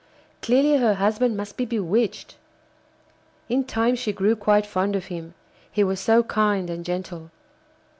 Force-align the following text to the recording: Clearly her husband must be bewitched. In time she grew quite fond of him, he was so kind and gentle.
Clearly 0.41 0.77
her 0.77 0.95
husband 0.95 1.37
must 1.37 1.57
be 1.57 1.65
bewitched. 1.65 2.35
In 3.49 3.63
time 3.63 3.95
she 3.95 4.11
grew 4.11 4.35
quite 4.35 4.65
fond 4.65 4.95
of 4.95 5.05
him, 5.13 5.35
he 5.71 5.83
was 5.83 5.99
so 5.99 6.23
kind 6.23 6.71
and 6.71 6.83
gentle. 6.83 7.29